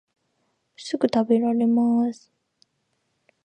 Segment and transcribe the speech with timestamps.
[0.77, 2.33] すぐたべられます